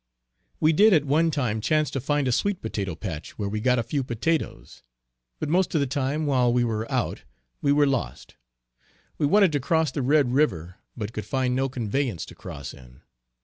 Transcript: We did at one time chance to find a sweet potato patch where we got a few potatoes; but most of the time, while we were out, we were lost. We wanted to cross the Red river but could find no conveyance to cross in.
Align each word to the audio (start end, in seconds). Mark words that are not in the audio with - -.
We 0.59 0.73
did 0.73 0.93
at 0.93 1.05
one 1.05 1.29
time 1.29 1.61
chance 1.61 1.91
to 1.91 2.01
find 2.01 2.27
a 2.27 2.31
sweet 2.31 2.59
potato 2.59 2.95
patch 2.95 3.37
where 3.37 3.47
we 3.47 3.61
got 3.61 3.77
a 3.77 3.83
few 3.83 4.03
potatoes; 4.03 4.81
but 5.39 5.47
most 5.47 5.75
of 5.75 5.79
the 5.79 5.85
time, 5.85 6.25
while 6.25 6.51
we 6.51 6.63
were 6.63 6.91
out, 6.91 7.21
we 7.61 7.71
were 7.71 7.85
lost. 7.85 8.35
We 9.19 9.27
wanted 9.27 9.51
to 9.51 9.59
cross 9.59 9.91
the 9.91 10.01
Red 10.01 10.31
river 10.33 10.77
but 10.97 11.13
could 11.13 11.27
find 11.27 11.55
no 11.55 11.69
conveyance 11.69 12.25
to 12.25 12.33
cross 12.33 12.73
in. 12.73 13.01